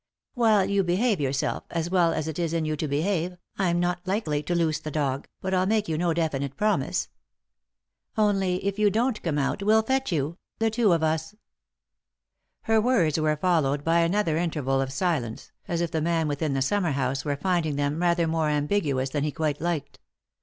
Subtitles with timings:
[0.33, 4.01] "While you behave yourself, as well as it is in you to behave, I'm not
[4.07, 7.07] likely to loose the dog, but I'll make you no definite promise.
[8.17, 11.35] Only, if you don't come out we'll fetch you— the two of us."
[12.63, 16.63] Her words were followed by another interval 01 silence, as if the man within the
[16.63, 19.99] summer house were finding them rather more ambiguous than he quite liked.